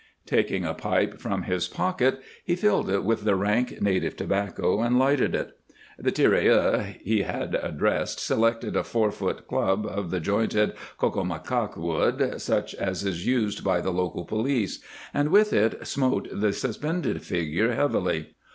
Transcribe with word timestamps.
Taking 0.25 0.65
a 0.65 0.73
pipe 0.73 1.19
from 1.19 1.43
his 1.43 1.67
pocket, 1.67 2.17
he 2.43 2.55
filled 2.55 2.89
it 2.89 3.03
with 3.03 3.23
the 3.23 3.35
rank 3.35 3.81
native 3.83 4.15
tobacco 4.17 4.81
and 4.81 4.97
lighted 4.97 5.35
it. 5.35 5.51
The 5.99 6.11
tirailleur 6.11 6.95
he 7.03 7.21
had 7.21 7.53
addressed 7.61 8.19
selected 8.19 8.75
a 8.75 8.83
four 8.83 9.11
foot 9.11 9.47
club 9.47 9.85
of 9.85 10.09
the 10.09 10.19
jointed 10.19 10.73
cocomacaque 10.97 11.77
wood, 11.77 12.41
such 12.41 12.73
as 12.73 13.05
is 13.05 13.27
used 13.27 13.63
by 13.63 13.79
the 13.79 13.91
local 13.93 14.25
police, 14.25 14.79
and 15.13 15.29
with 15.29 15.53
it 15.53 15.85
smote 15.85 16.27
the 16.31 16.51
suspended 16.51 17.21
figure 17.21 17.71
heavily. 17.75 18.29